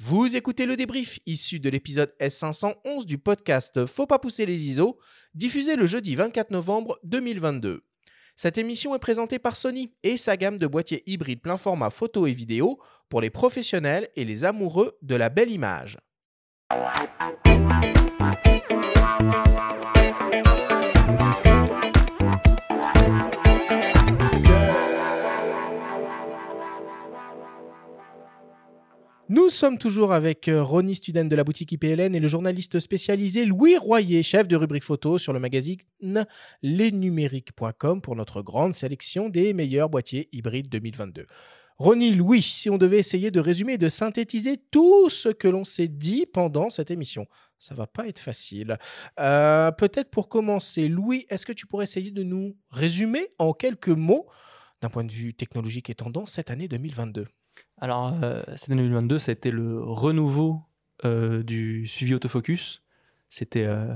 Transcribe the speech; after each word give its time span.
Vous 0.00 0.36
écoutez 0.36 0.64
le 0.64 0.76
débrief 0.76 1.18
issu 1.26 1.58
de 1.58 1.68
l'épisode 1.68 2.14
S511 2.20 3.04
du 3.04 3.18
podcast 3.18 3.84
Faut 3.84 4.06
pas 4.06 4.20
pousser 4.20 4.46
les 4.46 4.62
ISO, 4.62 4.96
diffusé 5.34 5.74
le 5.74 5.86
jeudi 5.86 6.14
24 6.14 6.52
novembre 6.52 7.00
2022. 7.02 7.82
Cette 8.36 8.58
émission 8.58 8.94
est 8.94 9.00
présentée 9.00 9.40
par 9.40 9.56
Sony 9.56 9.92
et 10.04 10.16
sa 10.16 10.36
gamme 10.36 10.56
de 10.56 10.68
boîtiers 10.68 11.02
hybrides 11.06 11.42
plein 11.42 11.56
format 11.56 11.90
photo 11.90 12.28
et 12.28 12.32
vidéo 12.32 12.78
pour 13.08 13.20
les 13.20 13.30
professionnels 13.30 14.08
et 14.14 14.24
les 14.24 14.44
amoureux 14.44 14.96
de 15.02 15.16
la 15.16 15.30
belle 15.30 15.50
image. 15.50 15.98
Nous 29.30 29.50
sommes 29.50 29.76
toujours 29.76 30.14
avec 30.14 30.48
euh, 30.48 30.62
Ronnie 30.62 30.94
Student 30.94 31.26
de 31.26 31.36
la 31.36 31.44
boutique 31.44 31.72
IPLN 31.72 32.14
et 32.14 32.18
le 32.18 32.28
journaliste 32.28 32.80
spécialisé 32.80 33.44
Louis 33.44 33.76
Royer, 33.76 34.22
chef 34.22 34.48
de 34.48 34.56
rubrique 34.56 34.84
photo 34.84 35.18
sur 35.18 35.34
le 35.34 35.38
magazine 35.38 35.76
lesnumériques.com 36.62 38.00
pour 38.00 38.16
notre 38.16 38.40
grande 38.40 38.74
sélection 38.74 39.28
des 39.28 39.52
meilleurs 39.52 39.90
boîtiers 39.90 40.30
hybrides 40.32 40.70
2022. 40.70 41.26
Ronnie, 41.76 42.14
Louis, 42.14 42.40
si 42.40 42.70
on 42.70 42.78
devait 42.78 43.00
essayer 43.00 43.30
de 43.30 43.38
résumer 43.38 43.74
et 43.74 43.78
de 43.78 43.90
synthétiser 43.90 44.56
tout 44.70 45.10
ce 45.10 45.28
que 45.28 45.46
l'on 45.46 45.62
s'est 45.62 45.88
dit 45.88 46.24
pendant 46.24 46.70
cette 46.70 46.90
émission, 46.90 47.26
ça 47.58 47.74
va 47.74 47.86
pas 47.86 48.08
être 48.08 48.20
facile. 48.20 48.78
Euh, 49.20 49.70
peut-être 49.72 50.10
pour 50.10 50.30
commencer, 50.30 50.88
Louis, 50.88 51.26
est-ce 51.28 51.44
que 51.44 51.52
tu 51.52 51.66
pourrais 51.66 51.84
essayer 51.84 52.12
de 52.12 52.22
nous 52.22 52.56
résumer 52.70 53.28
en 53.38 53.52
quelques 53.52 53.88
mots, 53.88 54.26
d'un 54.80 54.88
point 54.88 55.04
de 55.04 55.12
vue 55.12 55.34
technologique 55.34 55.90
et 55.90 55.94
tendance, 55.94 56.32
cette 56.32 56.50
année 56.50 56.66
2022 56.66 57.26
alors, 57.80 58.12
euh, 58.22 58.42
cette 58.56 58.70
année 58.70 58.82
2022, 58.82 59.18
ça 59.18 59.30
a 59.30 59.32
été 59.34 59.50
le 59.50 59.82
renouveau 59.82 60.62
euh, 61.04 61.42
du 61.42 61.86
suivi 61.86 62.14
autofocus. 62.14 62.82
C'était 63.28 63.64
euh, 63.64 63.94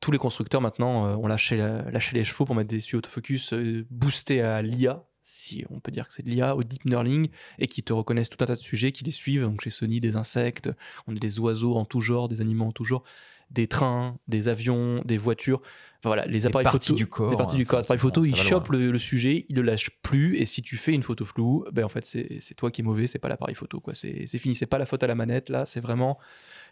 tous 0.00 0.10
les 0.10 0.18
constructeurs 0.18 0.60
maintenant 0.60 1.16
ont 1.18 1.26
lâché, 1.26 1.56
lâché, 1.56 2.16
les 2.16 2.24
chevaux 2.24 2.44
pour 2.44 2.54
mettre 2.54 2.70
des 2.70 2.80
suivis 2.80 2.98
autofocus 2.98 3.54
boostés 3.90 4.42
à 4.42 4.62
l'IA, 4.62 5.04
si 5.22 5.64
on 5.70 5.80
peut 5.80 5.92
dire 5.92 6.08
que 6.08 6.12
c'est 6.12 6.22
de 6.22 6.30
l'IA, 6.30 6.56
au 6.56 6.62
deep 6.62 6.84
learning, 6.84 7.28
et 7.58 7.68
qui 7.68 7.82
te 7.82 7.92
reconnaissent 7.92 8.30
tout 8.30 8.42
un 8.42 8.46
tas 8.46 8.56
de 8.56 8.60
sujets, 8.60 8.92
qui 8.92 9.04
les 9.04 9.12
suivent. 9.12 9.42
Donc 9.42 9.60
chez 9.62 9.70
Sony, 9.70 10.00
des 10.00 10.16
insectes, 10.16 10.70
on 11.06 11.16
a 11.16 11.18
des 11.18 11.38
oiseaux 11.38 11.76
en 11.76 11.84
tout 11.84 12.00
genre, 12.00 12.28
des 12.28 12.40
animaux 12.40 12.66
en 12.66 12.72
tout 12.72 12.84
genre 12.84 13.04
des 13.50 13.66
trains, 13.66 14.18
des 14.28 14.48
avions, 14.48 15.02
des 15.04 15.18
voitures. 15.18 15.62
voilà, 16.02 16.26
les 16.26 16.46
appareils 16.46 16.66
photo, 16.66 16.94
du 16.94 17.06
corps, 17.06 17.30
les 17.30 17.36
parties 17.36 17.56
du 17.56 17.66
corps. 17.66 17.80
L'appareil 17.80 18.00
photo, 18.00 18.24
il 18.24 18.36
chope 18.36 18.68
le, 18.68 18.98
sujet, 18.98 19.46
il 19.48 19.56
le 19.56 19.62
lâche 19.62 19.90
plus, 20.02 20.36
et 20.36 20.46
si 20.46 20.62
tu 20.62 20.76
fais 20.76 20.92
une 20.92 21.02
photo 21.02 21.24
floue, 21.24 21.64
ben 21.72 21.84
en 21.84 21.88
fait 21.88 22.04
c'est 22.04 22.54
toi 22.54 22.70
qui 22.70 22.80
es 22.80 22.84
mauvais, 22.84 23.06
c'est 23.06 23.18
pas 23.18 23.28
l'appareil 23.28 23.54
photo 23.54 23.80
quoi. 23.80 23.94
C'est 23.94 24.26
fini, 24.38 24.54
c'est 24.54 24.66
pas 24.66 24.78
la 24.78 24.86
faute 24.86 25.02
à 25.02 25.06
la 25.06 25.14
manette 25.14 25.48
là, 25.48 25.66
c'est 25.66 25.80
vraiment 25.80 26.18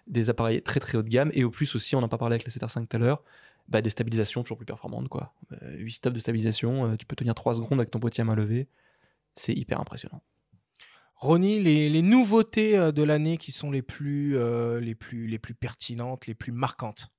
des 0.07 0.31
appareils 0.31 0.63
très 0.63 0.81
très 0.81 0.99
haut 0.99 1.03
de 1.03 1.09
gamme 1.09 1.31
et 1.33 1.45
au 1.45 1.51
plus 1.51 1.75
aussi, 1.75 1.95
on 1.95 2.01
n'a 2.01 2.09
pas 2.09 2.19
parlé 2.19 2.35
avec 2.35 2.45
la 2.45 2.53
7R5 2.53 2.87
tout 2.89 2.97
à 2.97 2.99
l'heure. 2.99 3.23
Bah, 3.69 3.81
des 3.81 3.91
stabilisations 3.91 4.43
toujours 4.43 4.57
plus 4.57 4.67
performantes 4.67 5.09
quoi. 5.09 5.33
8 5.51 5.57
euh, 5.63 5.89
stops 5.89 6.15
de 6.15 6.21
stabilisation, 6.21 6.91
euh, 6.91 6.97
tu 6.97 7.07
peux 7.07 7.15
tenir 7.15 7.35
3 7.35 7.55
secondes 7.55 7.79
avec 7.79 7.93
ton 7.93 8.01
boîtier 8.01 8.23
à 8.23 8.25
main 8.25 8.35
levée, 8.35 8.67
c'est 9.35 9.53
hyper 9.53 9.81
impressionnant. 9.81 10.21
Ronnie, 11.23 11.61
les, 11.61 12.03
nouveautés 12.03 12.77
euh, 12.77 12.91
de 12.91 13.05
l'année 13.05 13.39
qui 13.39 13.53
sont 13.53 13.71
les 13.71 13.81
plus, 13.81 14.37
euh, 14.37 14.81
les, 14.81 14.97
plus, 14.97 15.29
les 15.29 15.39
plus 15.39 15.55
pertinentes, 15.55 16.27
les 16.27 16.35
plus 16.35 16.51
marquantes? 16.51 17.13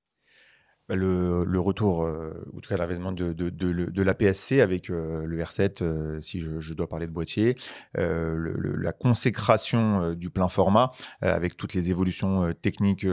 Bah, 0.89 0.95
le, 0.95 1.59
retour, 1.59 2.03
euh, 2.03 2.33
ou 2.51 2.59
tout 2.59 2.67
cas 2.67 2.75
l'avènement 2.75 3.13
de, 3.13 3.31
de, 3.31 3.49
de, 3.49 4.01
la 4.03 4.13
PSC 4.13 4.59
avec 4.59 4.89
euh, 4.89 5.23
le 5.25 5.41
R7, 5.41 5.81
euh, 5.81 6.19
si 6.19 6.41
je, 6.41 6.73
dois 6.73 6.89
parler 6.89 7.07
de 7.07 7.13
boîtier, 7.13 7.55
la 7.95 8.91
consécration 8.91 10.13
du 10.13 10.29
plein 10.29 10.49
format 10.49 10.91
avec 11.21 11.55
toutes 11.55 11.73
les 11.73 11.89
évolutions 11.89 12.51
techniques 12.61 13.05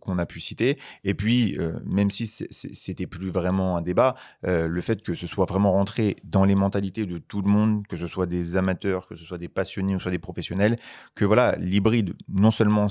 qu'on 0.00 0.18
a 0.18 0.24
pu 0.24 0.40
citer, 0.40 0.78
et 1.04 1.14
puis 1.14 1.58
même 1.84 2.10
si 2.10 2.26
c'était 2.26 3.06
plus 3.06 3.30
vraiment 3.30 3.76
un 3.76 3.82
débat, 3.82 4.14
le 4.42 4.80
fait 4.80 5.02
que 5.02 5.14
ce 5.14 5.26
soit 5.26 5.46
vraiment 5.46 5.72
rentré 5.72 6.16
dans 6.24 6.44
les 6.44 6.54
mentalités 6.54 7.06
de 7.06 7.18
tout 7.18 7.42
le 7.42 7.50
monde, 7.50 7.86
que 7.88 7.96
ce 7.96 8.06
soit 8.06 8.26
des 8.26 8.56
amateurs, 8.56 9.08
que 9.08 9.16
ce 9.16 9.24
soit 9.24 9.38
des 9.38 9.48
passionnés 9.48 9.96
ou 9.96 10.00
soit 10.00 10.12
des 10.12 10.18
professionnels, 10.18 10.76
que 11.14 11.24
voilà 11.24 11.56
l'hybride 11.56 12.14
non 12.28 12.50
seulement 12.50 12.88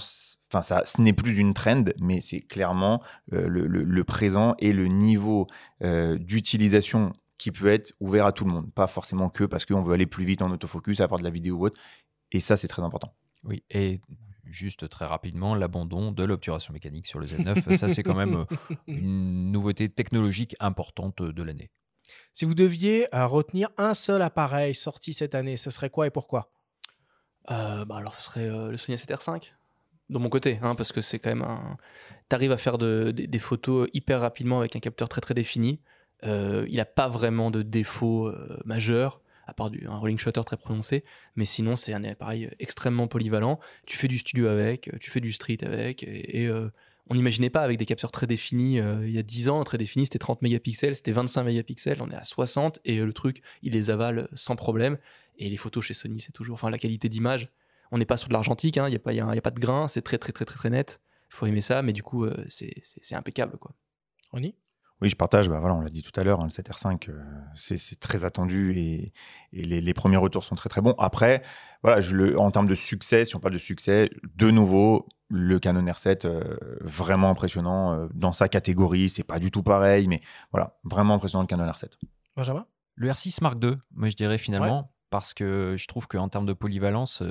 enfin 0.52 0.62
ça, 0.62 0.84
ce 0.86 1.02
n'est 1.02 1.14
plus 1.14 1.38
une 1.38 1.54
trend, 1.54 1.86
mais 2.00 2.22
c'est 2.22 2.40
clairement 2.40 3.02
euh, 3.34 3.48
le, 3.48 4.04
présent 4.04 4.56
et 4.60 4.72
le 4.74 4.88
niveau 4.88 5.48
euh, 5.84 6.18
d'utilisation 6.18 7.14
qui 7.38 7.52
peut 7.52 7.68
être 7.68 7.94
ouvert 8.00 8.26
à 8.26 8.32
tout 8.32 8.46
le 8.46 8.52
monde, 8.52 8.72
pas 8.74 8.88
forcément 8.88 9.30
que 9.30 9.44
parce 9.44 9.66
qu'on 9.66 9.82
veut 9.82 9.94
aller 9.94 10.08
plus 10.08 10.26
vite 10.26 10.42
en 10.42 10.50
autofocus, 10.52 11.02
avoir 11.02 11.20
de 11.20 11.24
la 11.24 11.30
vidéo 11.30 11.58
ou 11.58 11.66
autre. 11.66 11.80
Et 12.32 12.40
ça, 12.40 12.58
c'est 12.58 12.68
très 12.68 12.82
important. 12.82 13.14
Oui, 13.44 13.64
et 13.70 14.02
juste 14.46 14.90
très 14.90 15.06
rapidement, 15.06 15.54
l'abandon 15.54 16.12
de 16.12 16.24
l'obturation 16.24 16.74
mécanique 16.74 17.06
sur 17.06 17.20
le 17.20 17.28
Z9, 17.28 17.76
ça 17.78 17.90
c'est 17.90 18.04
quand 18.04 18.16
même 18.16 18.36
euh, 18.36 18.76
une 18.88 19.52
nouveauté 19.52 19.90
technologique 19.90 20.56
importante 20.60 21.22
de 21.22 21.44
l'année. 21.44 21.70
Si 22.32 22.46
vous 22.46 22.56
deviez 22.56 23.08
retenir 23.12 23.70
un 23.78 23.94
seul 23.94 24.22
appareil 24.22 24.74
sorti 24.74 25.14
cette 25.14 25.36
année, 25.36 25.58
ce 25.58 25.70
serait 25.70 25.90
quoi 25.90 26.08
et 26.08 26.12
pourquoi? 26.12 26.52
Bah 27.50 27.86
Alors, 27.90 28.16
ce 28.16 28.24
serait 28.24 28.48
le 28.48 28.78
Sony 28.78 28.98
A7R5 28.98 29.57
de 30.10 30.18
mon 30.18 30.30
côté, 30.30 30.60
hein, 30.62 30.76
parce 30.76 30.92
que 30.92 31.02
c'est 31.02 31.20
quand 31.20 31.30
même 31.30 31.42
un. 31.42 31.78
T'arrives 32.30 32.52
à 32.52 32.58
faire 32.58 32.78
des 32.78 33.40
photos 33.40 33.88
hyper 33.94 34.22
rapidement 34.22 34.60
avec 34.60 34.76
un 34.76 34.80
capteur 34.80 35.10
très 35.10 35.22
très 35.22 35.34
défini. 35.34 35.80
Euh, 36.24 36.66
il 36.70 36.78
n'a 36.78 36.86
pas 36.86 37.08
vraiment 37.08 37.52
de 37.52 37.62
défauts 37.62 38.28
euh, 38.28 38.58
majeurs, 38.66 39.22
à 39.46 39.54
part 39.54 39.70
un 39.88 39.98
rolling 39.98 40.18
shutter 40.18 40.42
très 40.46 40.58
prononcé, 40.58 41.04
mais 41.36 41.46
sinon 41.46 41.76
c'est 41.76 41.94
un 41.94 42.04
appareil 42.04 42.50
extrêmement 42.60 43.08
polyvalent. 43.08 43.60
Tu 43.86 43.98
fais 43.98 44.08
du 44.08 44.18
studio 44.18 44.48
avec, 44.48 44.90
tu 45.00 45.12
fais 45.12 45.20
du 45.20 45.32
street 45.32 45.60
avec, 45.62 46.04
et, 46.04 46.48
euh, 46.48 46.70
on 47.10 47.16
n'imaginait 47.16 47.50
pas 47.50 47.62
avec 47.62 47.78
des 47.78 47.86
capteurs 47.86 48.12
très 48.12 48.28
définis 48.28 48.80
il 48.80 49.12
y 49.12 49.18
a 49.18 49.24
10 49.24 49.48
ans, 49.48 49.64
très 49.64 49.78
définis 49.78 50.08
c'était 50.08 50.20
30 50.20 50.42
mégapixels, 50.42 50.94
c'était 50.94 51.14
25 51.14 51.44
mégapixels, 51.44 52.02
on 52.02 52.10
est 52.10 52.16
à 52.16 52.26
60, 52.26 52.80
et 52.84 52.98
le 52.98 53.14
truc, 53.14 53.42
il 53.62 53.74
les 53.74 53.90
avale 53.90 54.28
sans 54.34 54.58
problème. 54.58 54.98
Et 55.40 55.50
les 55.50 55.56
photos 55.56 55.86
chez 55.86 55.94
Sony, 55.94 56.20
c'est 56.20 56.34
toujours, 56.34 56.56
enfin 56.56 56.70
la 56.70 56.80
qualité 56.80 57.08
d'image, 57.08 57.50
on 57.92 57.98
n'est 57.98 58.06
pas 58.06 58.18
sur 58.18 58.28
de 58.28 58.34
l'argentique, 58.34 58.78
hein, 58.78 58.88
il 58.88 58.92
n'y 58.92 58.96
a, 58.96 59.00
pas, 59.00 59.12
a, 59.12 59.42
pas 59.42 59.52
de 59.52 59.60
grain, 59.60 59.88
c'est 59.88 60.02
très, 60.02 60.18
très, 60.18 60.32
très, 60.32 60.46
très, 60.46 60.58
très 60.58 60.70
net. 60.70 61.00
Il 61.30 61.36
faut 61.36 61.46
aimer 61.46 61.62
ça, 61.62 61.82
mais 61.82 61.94
du 61.94 62.04
coup, 62.04 62.26
euh, 62.26 62.46
c'est 62.48 63.16
impeccable. 63.16 63.58
Quoi. 63.58 63.74
y 64.36 64.54
oui, 65.00 65.10
je 65.10 65.16
partage. 65.16 65.48
Bah 65.48 65.60
voilà, 65.60 65.76
on 65.76 65.82
l'a 65.82 65.92
dit 65.92 66.02
tout 66.02 66.18
à 66.20 66.24
l'heure, 66.24 66.40
hein, 66.42 66.46
le 66.46 66.50
7R5, 66.50 67.10
euh, 67.10 67.22
c'est 67.54 68.00
très 68.00 68.26
attendu 68.26 68.74
et, 68.76 69.14
les, 69.54 69.94
premiers 69.94 70.18
retours 70.18 70.44
sont 70.44 70.56
très 70.56 70.70
très 70.70 70.82
bons. 70.82 70.96
Après, 70.98 71.44
voilà, 71.84 72.02
je 72.02 72.16
le, 72.16 72.40
en 72.40 72.50
termes 72.50 72.66
de 72.66 72.74
succès, 72.74 73.24
si 73.24 73.36
on 73.36 73.40
parle 73.40 73.54
de 73.54 73.60
succès, 73.60 74.10
de 74.36 74.50
nouveau, 74.50 75.08
le 75.30 75.60
Canon 75.60 75.84
R7, 75.84 76.26
euh, 76.26 76.58
vraiment 76.82 77.30
impressionnant 77.30 78.10
dans 78.16 78.32
sa 78.32 78.50
catégorie. 78.50 79.12
C'est 79.12 79.24
pas 79.24 79.38
du 79.38 79.52
tout 79.52 79.62
pareil, 79.62 80.08
mais 80.08 80.22
voilà, 80.52 80.80
vraiment 80.84 81.14
impressionnant 81.14 81.44
le 81.44 81.48
Canon 81.48 81.68
R7. 81.68 81.92
Benjamin? 82.36 82.66
Le 82.96 83.10
R6 83.10 83.44
Mark 83.44 83.64
II, 83.64 83.76
moi 83.92 84.10
je 84.10 84.16
dirais 84.16 84.40
finalement, 84.40 84.92
parce 85.12 85.36
que 85.36 85.76
je 85.78 85.86
trouve 85.86 86.08
qu'en 86.08 86.28
termes 86.28 86.48
de 86.48 86.54
polyvalence, 86.54 87.22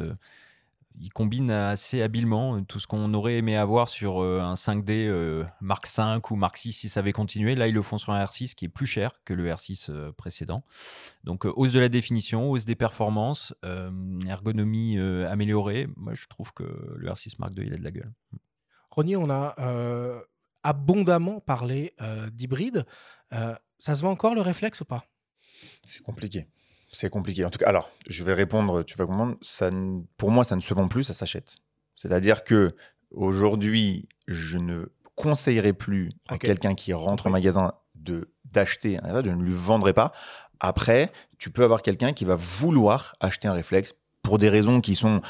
il 1.00 1.12
combine 1.12 1.50
assez 1.50 2.02
habilement 2.02 2.62
tout 2.64 2.78
ce 2.78 2.86
qu'on 2.86 3.12
aurait 3.14 3.36
aimé 3.36 3.56
avoir 3.56 3.88
sur 3.88 4.22
euh, 4.22 4.40
un 4.40 4.54
5D 4.54 5.06
euh, 5.06 5.44
Mark 5.60 5.86
5 5.86 6.30
ou 6.30 6.36
Mark 6.36 6.56
6 6.56 6.72
si 6.72 6.88
ça 6.88 7.00
avait 7.00 7.12
continué. 7.12 7.54
Là, 7.54 7.68
ils 7.68 7.74
le 7.74 7.82
font 7.82 7.98
sur 7.98 8.12
un 8.12 8.24
R6 8.24 8.54
qui 8.54 8.64
est 8.64 8.70
plus 8.70 8.86
cher 8.86 9.20
que 9.24 9.34
le 9.34 9.48
R6 9.50 9.90
euh, 9.90 10.12
précédent. 10.12 10.64
Donc, 11.24 11.44
hausse 11.44 11.72
de 11.72 11.80
la 11.80 11.88
définition, 11.88 12.50
hausse 12.50 12.64
des 12.64 12.74
performances, 12.74 13.54
ergonomie 14.26 14.98
améliorée. 14.98 15.88
Moi, 15.96 16.14
je 16.14 16.26
trouve 16.28 16.52
que 16.52 16.64
le 16.96 17.10
R6 17.10 17.34
Mark 17.38 17.52
II, 17.56 17.64
il 17.66 17.74
a 17.74 17.76
de 17.76 17.84
la 17.84 17.90
gueule. 17.90 18.12
Ronnie, 18.90 19.16
on 19.16 19.28
a 19.28 19.54
abondamment 20.62 21.40
parlé 21.40 21.94
d'hybride. 22.32 22.86
ça 23.30 23.94
se 23.94 24.00
voit 24.00 24.10
encore 24.10 24.34
le 24.34 24.40
réflexe 24.40 24.80
ou 24.80 24.84
pas? 24.84 25.04
C'est 25.82 26.02
compliqué. 26.02 26.46
C'est 26.92 27.10
compliqué. 27.10 27.44
En 27.44 27.50
tout 27.50 27.58
cas, 27.58 27.66
alors, 27.66 27.90
je 28.08 28.24
vais 28.24 28.32
répondre, 28.32 28.82
tu 28.82 28.96
vas 28.96 29.06
comprendre, 29.06 29.36
ça, 29.42 29.70
pour 30.16 30.30
moi, 30.30 30.44
ça 30.44 30.56
ne 30.56 30.60
se 30.60 30.72
vend 30.72 30.88
plus, 30.88 31.04
ça 31.04 31.14
s'achète. 31.14 31.56
C'est-à-dire 31.94 32.44
que 32.44 32.74
aujourd'hui, 33.10 34.08
je 34.28 34.58
ne 34.58 34.86
conseillerais 35.14 35.72
plus 35.72 36.12
à 36.28 36.38
quelqu'un 36.38 36.74
qui 36.74 36.92
rentre 36.92 37.26
au 37.26 37.30
magasin 37.30 37.72
de 37.94 38.30
d'acheter 38.44 38.98
un 39.02 39.22
je 39.22 39.30
ne 39.30 39.42
lui 39.42 39.52
vendrai 39.52 39.92
pas. 39.92 40.12
Après, 40.60 41.12
tu 41.38 41.50
peux 41.50 41.64
avoir 41.64 41.82
quelqu'un 41.82 42.12
qui 42.12 42.24
va 42.24 42.36
vouloir 42.36 43.16
acheter 43.20 43.48
un 43.48 43.52
réflexe 43.52 43.94
pour 44.22 44.38
des 44.38 44.48
raisons 44.48 44.80
qui 44.80 44.94
sont 44.94 45.20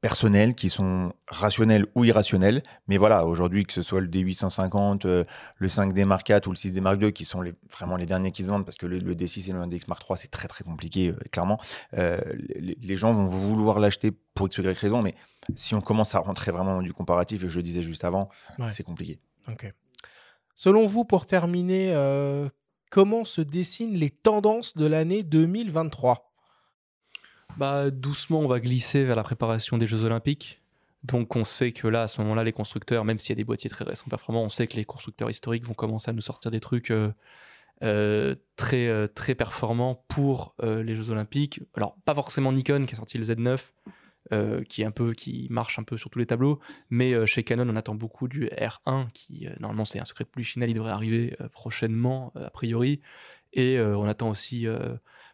personnels 0.00 0.54
qui 0.54 0.70
sont 0.70 1.12
rationnels 1.28 1.86
ou 1.94 2.04
irrationnels. 2.04 2.62
Mais 2.88 2.96
voilà, 2.96 3.26
aujourd'hui, 3.26 3.64
que 3.64 3.72
ce 3.72 3.82
soit 3.82 4.00
le 4.00 4.08
D850, 4.08 5.06
euh, 5.06 5.24
le 5.56 5.68
5D 5.68 6.04
Mark 6.04 6.28
IV 6.28 6.40
ou 6.46 6.50
le 6.50 6.56
6D 6.56 6.80
Mark 6.80 7.00
II, 7.00 7.12
qui 7.12 7.24
sont 7.24 7.42
les, 7.42 7.54
vraiment 7.70 7.96
les 7.96 8.06
derniers 8.06 8.32
qui 8.32 8.44
se 8.44 8.50
vendent, 8.50 8.64
parce 8.64 8.76
que 8.76 8.86
le, 8.86 9.14
D6 9.14 9.50
et 9.50 9.52
le 9.52 9.66
DX 9.66 9.88
Mark 9.88 10.02
III, 10.08 10.18
c'est 10.18 10.30
très 10.30 10.48
très 10.48 10.64
compliqué, 10.64 11.10
euh, 11.10 11.18
clairement. 11.30 11.60
Euh, 11.98 12.18
les, 12.56 12.96
gens 12.96 13.12
vont 13.12 13.26
vouloir 13.26 13.78
l'acheter 13.78 14.12
pour 14.34 14.46
X 14.46 14.58
ou 14.58 14.62
Y 14.62 14.78
raison, 14.78 15.02
mais 15.02 15.14
si 15.54 15.74
on 15.74 15.80
commence 15.80 16.14
à 16.14 16.20
rentrer 16.20 16.50
vraiment 16.50 16.76
dans 16.76 16.82
du 16.82 16.92
comparatif, 16.92 17.44
et 17.44 17.48
je 17.48 17.56
le 17.56 17.62
disais 17.62 17.82
juste 17.82 18.04
avant, 18.04 18.28
c'est 18.68 18.84
compliqué. 18.84 19.18
Ok. 19.48 19.72
Selon 20.54 20.86
vous, 20.86 21.04
pour 21.04 21.26
terminer, 21.26 21.94
comment 22.90 23.24
se 23.24 23.40
dessinent 23.40 23.96
les 23.96 24.10
tendances 24.10 24.74
de 24.74 24.84
l'année 24.84 25.22
2023 25.22 26.29
bah, 27.56 27.90
doucement, 27.90 28.40
on 28.40 28.48
va 28.48 28.60
glisser 28.60 29.04
vers 29.04 29.16
la 29.16 29.22
préparation 29.22 29.78
des 29.78 29.86
Jeux 29.86 30.04
Olympiques. 30.04 30.60
Donc 31.02 31.34
on 31.36 31.44
sait 31.44 31.72
que 31.72 31.88
là, 31.88 32.02
à 32.02 32.08
ce 32.08 32.20
moment-là, 32.20 32.44
les 32.44 32.52
constructeurs, 32.52 33.04
même 33.04 33.18
s'il 33.18 33.30
y 33.30 33.32
a 33.32 33.36
des 33.36 33.44
boîtiers 33.44 33.70
très 33.70 33.84
récents 33.84 34.08
performants, 34.08 34.44
on 34.44 34.48
sait 34.48 34.66
que 34.66 34.76
les 34.76 34.84
constructeurs 34.84 35.30
historiques 35.30 35.64
vont 35.64 35.74
commencer 35.74 36.10
à 36.10 36.12
nous 36.12 36.20
sortir 36.20 36.50
des 36.50 36.60
trucs 36.60 36.90
euh, 36.90 37.10
euh, 37.82 38.34
très, 38.56 38.88
euh, 38.88 39.06
très 39.06 39.34
performants 39.34 40.04
pour 40.08 40.54
les 40.62 40.94
Jeux 40.96 41.10
Olympiques. 41.10 41.60
Alors 41.74 41.96
pas 42.04 42.14
forcément 42.14 42.52
Nikon 42.52 42.84
qui 42.84 42.94
a 42.94 42.96
sorti 42.96 43.16
le 43.16 43.24
Z9, 43.24 43.58
qui, 44.68 44.82
est 44.82 44.84
un 44.84 44.90
peu, 44.90 45.12
qui 45.12 45.48
marche 45.50 45.78
un 45.78 45.82
peu 45.82 45.96
sur 45.96 46.10
tous 46.10 46.18
les 46.18 46.26
tableaux, 46.26 46.60
mais 46.90 47.26
chez 47.26 47.42
Canon, 47.42 47.68
on 47.68 47.76
attend 47.76 47.94
beaucoup 47.94 48.28
du 48.28 48.46
R1, 48.46 49.08
qui 49.12 49.48
normalement 49.58 49.84
c'est 49.84 49.98
un 49.98 50.04
secret 50.04 50.24
de 50.36 50.42
final, 50.42 50.70
il 50.70 50.74
devrait 50.74 50.92
arriver 50.92 51.36
prochainement, 51.52 52.32
a 52.36 52.50
priori. 52.50 53.00
Et 53.54 53.80
on 53.80 54.06
attend 54.06 54.28
aussi 54.30 54.68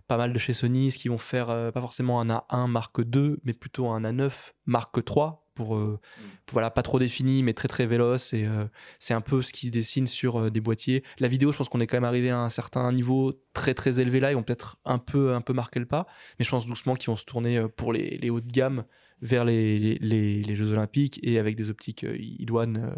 pas 0.07 0.17
mal 0.17 0.33
de 0.33 0.39
chez 0.39 0.53
Sony, 0.53 0.91
qui 0.91 1.09
vont 1.09 1.19
faire 1.19 1.47
pas 1.73 1.81
forcément 1.81 2.21
un 2.21 2.29
A1 2.29 2.69
Mark 2.69 2.97
II, 2.99 3.37
mais 3.45 3.53
plutôt 3.53 3.89
un 3.89 4.03
A9 4.03 4.53
Mark 4.67 4.97
III, 4.97 5.33
pour, 5.57 5.75
euh, 5.75 5.99
mm. 6.19 6.23
voilà 6.53 6.71
pas 6.71 6.83
trop 6.83 7.01
défini 7.01 7.43
mais 7.43 7.53
très 7.53 7.67
très 7.67 7.87
véloce. 7.87 8.33
Et 8.33 8.45
euh, 8.45 8.67
c'est 9.01 9.15
un 9.15 9.21
peu 9.21 9.43
ce 9.43 9.53
qui 9.53 9.67
se 9.67 9.73
dessine 9.73 10.07
sur 10.07 10.39
euh, 10.41 10.51
des 10.51 10.61
boîtiers. 10.61 11.03
La 11.19 11.27
vidéo 11.27 11.51
je 11.51 11.59
pense 11.59 11.69
qu'on 11.69 11.81
est 11.81 11.89
quand 11.89 11.97
même 11.97 12.05
arrivé 12.05 12.31
à 12.31 12.39
un 12.39 12.51
certain 12.51 12.93
niveau 12.93 13.33
très 13.53 13.75
très 13.75 13.99
élevé 13.99 14.21
là. 14.21 14.31
Ils 14.31 14.37
vont 14.37 14.45
peut-être 14.45 14.77
un 14.85 14.99
peu 14.99 15.35
un 15.35 15.41
peu 15.41 15.53
marquer 15.53 15.81
le 15.81 15.87
pas. 15.87 16.07
Mais 16.39 16.45
je 16.45 16.51
pense 16.51 16.67
doucement 16.67 16.95
qu'ils 16.95 17.09
vont 17.09 17.17
se 17.17 17.25
tourner 17.25 17.67
pour 17.77 17.93
les, 17.93 18.19
les 18.19 18.31
hauts 18.31 18.41
de 18.41 18.51
gamme 18.51 18.85
vers 19.23 19.45
les, 19.45 19.79
les, 19.79 20.43
les, 20.43 20.57
Jeux 20.57 20.71
Olympiques 20.73 21.19
et 21.23 21.39
avec 21.39 21.57
des 21.57 21.71
optiques 21.71 22.05
idoines 22.19 22.95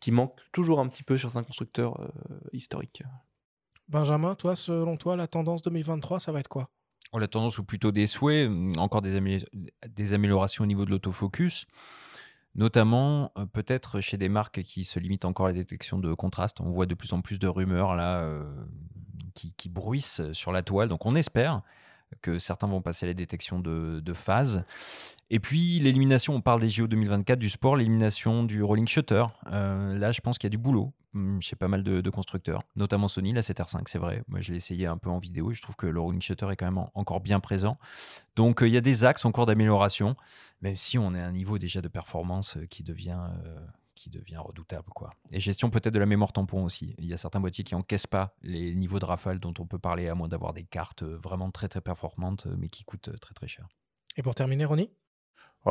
qui 0.00 0.12
manquent 0.12 0.40
toujours 0.50 0.80
un 0.80 0.88
petit 0.88 1.02
peu 1.02 1.18
sur 1.18 1.36
un 1.36 1.42
constructeur 1.42 2.10
historique 2.54 3.02
Benjamin 3.88 4.34
toi 4.34 4.54
selon 4.54 4.96
toi 4.96 5.16
la 5.16 5.26
tendance 5.26 5.62
2023 5.62 6.20
ça 6.20 6.32
va 6.32 6.40
être 6.40 6.48
quoi? 6.48 6.68
On 7.12 7.22
a 7.22 7.26
tendance 7.26 7.58
ou 7.58 7.64
plutôt 7.64 7.90
des 7.90 8.06
souhaits, 8.06 8.50
encore 8.76 9.00
des, 9.00 9.16
améliorations 10.12 10.64
au 10.64 10.66
niveau 10.66 10.84
de 10.84 10.90
l'autofocus, 10.90 11.66
notamment 12.54 13.32
euh, 13.38 13.46
peut-être 13.46 14.00
chez 14.00 14.18
des 14.18 14.28
marques 14.28 14.62
qui 14.62 14.84
se 14.84 14.98
limitent 14.98 15.24
encore 15.24 15.46
à 15.46 15.48
la 15.48 15.54
détection 15.54 15.98
de 15.98 16.12
contraste. 16.12 16.60
On 16.60 16.70
voit 16.70 16.84
de 16.84 16.94
plus 16.94 17.14
en 17.14 17.22
plus 17.22 17.38
de 17.38 17.48
rumeurs 17.48 17.94
là 17.96 18.18
euh, 18.18 18.44
qui, 19.34 19.68
bruissent 19.70 20.20
sur 20.32 20.52
la 20.52 20.62
toile, 20.62 20.88
donc 20.88 21.06
on 21.06 21.14
espère 21.14 21.62
que 22.22 22.38
certains 22.38 22.66
vont 22.66 22.82
passer 22.82 23.06
à 23.06 23.08
la 23.08 23.14
détection 23.14 23.60
de, 23.60 24.12
phase. 24.12 24.64
Et 25.30 25.40
puis 25.40 25.78
l'élimination, 25.78 26.34
on 26.34 26.40
parle 26.40 26.60
des 26.60 26.70
JO 26.70 26.86
2024 26.86 27.38
du 27.38 27.48
sport, 27.48 27.76
l'élimination 27.76 28.44
du 28.44 28.62
rolling 28.62 28.88
shutter. 28.88 29.24
Euh, 29.52 29.96
là, 29.96 30.10
je 30.10 30.20
pense 30.20 30.38
qu'il 30.38 30.46
y 30.46 30.50
a 30.50 30.56
du 30.56 30.58
boulot 30.58 30.92
chez 31.40 31.56
pas 31.56 31.68
mal 31.68 31.82
de, 31.82 32.10
constructeurs, 32.10 32.62
notamment 32.76 33.08
Sony, 33.08 33.32
la 33.32 33.40
7R5, 33.40 33.82
c'est 33.86 33.98
vrai. 33.98 34.22
Moi, 34.28 34.40
je 34.40 34.52
l'ai 34.52 34.56
essayé 34.56 34.86
un 34.86 34.98
peu 34.98 35.10
en 35.10 35.18
vidéo 35.18 35.52
je 35.52 35.62
trouve 35.62 35.76
que 35.76 35.86
le 35.86 36.00
rolling 36.00 36.20
shutter 36.20 36.48
est 36.50 36.56
quand 36.56 36.70
même 36.70 36.84
encore 36.94 37.20
bien 37.20 37.40
présent. 37.40 37.78
Donc, 38.36 38.62
euh, 38.62 38.68
il 38.68 38.74
y 38.74 38.76
a 38.76 38.80
des 38.80 39.04
axes 39.04 39.24
encore 39.24 39.46
d'amélioration, 39.46 40.14
même 40.60 40.76
si 40.76 40.98
on 40.98 41.14
est 41.14 41.20
à 41.20 41.26
un 41.26 41.32
niveau 41.32 41.58
déjà 41.58 41.80
de 41.80 41.88
performance 41.88 42.56
euh, 42.56 42.66
qui 42.66 42.82
devient, 42.82 43.18
euh, 43.44 43.66
qui 43.94 44.10
devient 44.10 44.36
redoutable. 44.36 44.90
Quoi. 44.94 45.10
Et 45.30 45.40
gestion 45.40 45.70
peut-être 45.70 45.94
de 45.94 45.98
la 45.98 46.06
mémoire 46.06 46.32
tampon 46.32 46.64
aussi. 46.64 46.94
Il 46.98 47.06
y 47.06 47.14
a 47.14 47.16
certains 47.16 47.40
boîtiers 47.40 47.64
qui 47.64 47.74
n'encaissent 47.74 48.06
pas 48.06 48.34
les 48.42 48.74
niveaux 48.74 48.98
de 48.98 49.04
rafale 49.04 49.40
dont 49.40 49.54
on 49.58 49.66
peut 49.66 49.78
parler, 49.78 50.08
à 50.08 50.14
moins 50.14 50.28
d'avoir 50.28 50.52
des 50.52 50.64
cartes 50.64 51.02
vraiment 51.02 51.50
très 51.50 51.68
très 51.68 51.80
performantes, 51.80 52.46
mais 52.58 52.68
qui 52.68 52.84
coûtent 52.84 53.10
très 53.20 53.34
très 53.34 53.48
cher. 53.48 53.68
Et 54.16 54.22
pour 54.22 54.34
terminer, 54.34 54.64
Ronnie? 54.64 54.90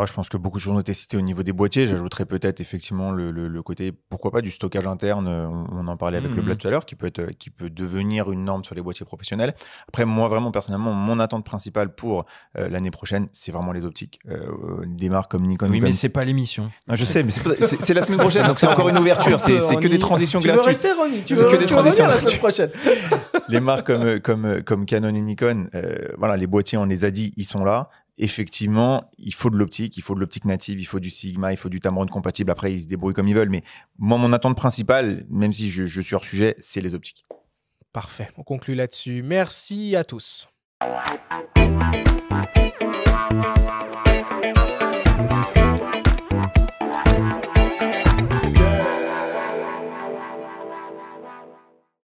Je 0.05 0.13
pense 0.13 0.29
que 0.29 0.37
beaucoup 0.37 0.57
de 0.57 0.61
choses 0.61 0.75
ont 0.75 0.79
été 0.79 0.93
citées 0.93 1.17
au 1.17 1.21
niveau 1.21 1.43
des 1.43 1.53
boîtiers. 1.53 1.87
J'ajouterais 1.87 2.25
peut-être 2.25 2.59
effectivement 2.59 3.11
le, 3.11 3.61
côté, 3.63 3.91
pourquoi 3.91 4.31
pas, 4.31 4.41
du 4.41 4.51
stockage 4.51 4.85
interne. 4.85 5.27
On, 5.27 5.87
en 5.87 5.97
parlait 5.97 6.17
avec 6.17 6.35
le 6.35 6.41
mmh. 6.41 6.45
Blad 6.45 6.57
tout 6.57 6.67
à 6.67 6.71
l'heure, 6.71 6.85
qui 6.85 6.95
peut 6.95 7.07
être, 7.07 7.31
qui 7.39 7.49
peut 7.49 7.69
devenir 7.69 8.31
une 8.31 8.43
norme 8.43 8.63
sur 8.63 8.75
les 8.75 8.81
boîtiers 8.81 9.05
professionnels. 9.05 9.55
Après, 9.87 10.05
moi, 10.05 10.27
vraiment, 10.27 10.51
personnellement, 10.51 10.93
mon 10.93 11.19
attente 11.19 11.45
principale 11.45 11.95
pour 11.95 12.25
euh, 12.57 12.69
l'année 12.69 12.91
prochaine, 12.91 13.27
c'est 13.31 13.51
vraiment 13.51 13.71
les 13.71 13.85
optiques. 13.85 14.19
Euh, 14.29 14.85
des 14.85 15.09
marques 15.09 15.31
comme 15.31 15.47
Nikon. 15.47 15.69
Oui, 15.69 15.81
mais 15.81 15.91
c'est 15.91 16.09
pas 16.09 16.25
l'émission. 16.25 16.69
je 16.89 17.05
sais, 17.05 17.23
mais 17.23 17.31
c'est 17.31 17.93
la 17.93 18.01
semaine 18.01 18.19
prochaine, 18.19 18.45
donc 18.47 18.59
c'est 18.59 18.67
encore 18.67 18.89
une 18.89 18.97
ouverture. 18.97 19.39
C'est 19.39 19.79
que 19.79 19.87
des 19.87 19.99
transitions 19.99 20.39
tu 20.39 20.47
gratuites. 20.47 20.79
Tu 20.79 20.87
veux 20.87 20.87
rester, 20.87 21.01
Ronnie? 21.01 21.23
Tu 21.23 21.35
veux, 21.35 21.45
que 21.45 21.55
des 21.55 21.65
transitions 21.65 22.07
la 22.07 22.17
semaine 22.17 22.37
prochaine 22.37 22.71
Les 23.49 23.59
marques 23.59 23.87
comme, 23.87 24.19
comme, 24.19 24.63
comme 24.63 24.85
Canon 24.85 25.13
et 25.13 25.21
Nikon, 25.21 25.69
euh, 25.73 26.09
voilà, 26.17 26.35
les 26.37 26.47
boîtiers, 26.47 26.77
on 26.77 26.85
les 26.85 27.05
a 27.05 27.11
dit, 27.11 27.33
ils 27.37 27.45
sont 27.45 27.63
là 27.63 27.89
effectivement, 28.17 29.05
il 29.17 29.33
faut 29.33 29.49
de 29.49 29.57
l'optique, 29.57 29.97
il 29.97 30.01
faut 30.01 30.15
de 30.15 30.19
l'optique 30.19 30.45
native, 30.45 30.79
il 30.79 30.85
faut 30.85 30.99
du 30.99 31.09
Sigma, 31.09 31.51
il 31.51 31.57
faut 31.57 31.69
du 31.69 31.79
Tamron 31.79 32.07
compatible. 32.07 32.51
Après, 32.51 32.73
ils 32.73 32.83
se 32.83 32.87
débrouillent 32.87 33.13
comme 33.13 33.27
ils 33.27 33.35
veulent. 33.35 33.49
Mais 33.49 33.63
moi, 33.97 34.17
mon 34.17 34.33
attente 34.33 34.55
principale, 34.57 35.25
même 35.29 35.53
si 35.53 35.69
je, 35.69 35.85
je 35.85 36.01
suis 36.01 36.15
hors 36.15 36.25
sujet, 36.25 36.55
c'est 36.59 36.81
les 36.81 36.95
optiques. 36.95 37.25
Parfait. 37.93 38.29
On 38.37 38.43
conclut 38.43 38.75
là-dessus. 38.75 39.23
Merci 39.23 39.95
à 39.95 40.03
tous. 40.03 40.47